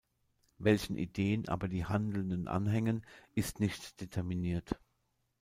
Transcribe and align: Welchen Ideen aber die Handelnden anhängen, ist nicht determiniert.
Welchen 0.57 0.97
Ideen 0.97 1.47
aber 1.47 1.67
die 1.67 1.85
Handelnden 1.85 2.47
anhängen, 2.47 3.05
ist 3.35 3.59
nicht 3.59 4.01
determiniert. 4.01 4.79